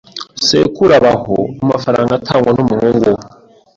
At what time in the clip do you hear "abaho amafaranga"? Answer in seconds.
0.99-2.11